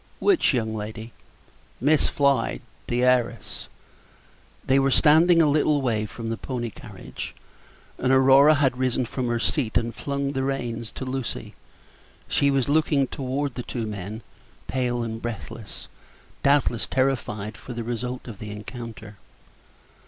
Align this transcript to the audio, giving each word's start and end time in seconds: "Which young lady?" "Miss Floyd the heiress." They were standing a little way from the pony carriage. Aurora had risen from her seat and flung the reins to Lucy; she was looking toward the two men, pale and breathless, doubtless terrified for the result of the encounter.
"Which 0.17 0.51
young 0.51 0.73
lady?" 0.73 1.13
"Miss 1.79 2.07
Floyd 2.07 2.61
the 2.87 3.03
heiress." 3.03 3.67
They 4.65 4.79
were 4.79 4.89
standing 4.89 5.43
a 5.43 5.47
little 5.47 5.79
way 5.79 6.07
from 6.07 6.31
the 6.31 6.37
pony 6.37 6.71
carriage. 6.71 7.35
Aurora 7.99 8.55
had 8.55 8.79
risen 8.79 9.05
from 9.05 9.27
her 9.27 9.37
seat 9.37 9.77
and 9.77 9.93
flung 9.93 10.31
the 10.31 10.41
reins 10.41 10.91
to 10.93 11.05
Lucy; 11.05 11.53
she 12.27 12.49
was 12.49 12.67
looking 12.67 13.05
toward 13.05 13.53
the 13.53 13.61
two 13.61 13.85
men, 13.85 14.23
pale 14.65 15.03
and 15.03 15.21
breathless, 15.21 15.87
doubtless 16.41 16.87
terrified 16.87 17.55
for 17.55 17.73
the 17.73 17.83
result 17.83 18.27
of 18.27 18.39
the 18.39 18.49
encounter. 18.49 19.17